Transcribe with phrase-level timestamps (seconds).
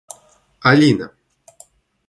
[0.69, 1.13] Алина